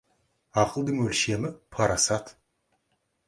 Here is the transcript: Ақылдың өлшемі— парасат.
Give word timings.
Ақылдың 0.61 1.03
өлшемі— 1.03 1.53
парасат. 1.77 2.35